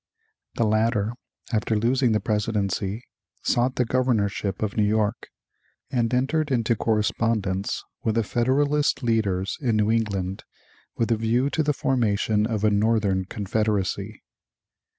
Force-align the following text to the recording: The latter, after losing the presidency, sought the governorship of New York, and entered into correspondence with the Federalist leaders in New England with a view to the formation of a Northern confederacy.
The 0.55 0.65
latter, 0.65 1.13
after 1.53 1.75
losing 1.75 2.11
the 2.11 2.19
presidency, 2.19 3.03
sought 3.43 3.75
the 3.75 3.85
governorship 3.85 4.63
of 4.63 4.75
New 4.75 4.83
York, 4.87 5.27
and 5.91 6.11
entered 6.11 6.49
into 6.49 6.75
correspondence 6.75 7.83
with 8.01 8.15
the 8.15 8.23
Federalist 8.23 9.03
leaders 9.03 9.59
in 9.61 9.75
New 9.75 9.91
England 9.91 10.43
with 10.95 11.11
a 11.11 11.17
view 11.17 11.51
to 11.51 11.61
the 11.61 11.71
formation 11.73 12.47
of 12.47 12.63
a 12.63 12.71
Northern 12.71 13.25
confederacy. 13.25 14.23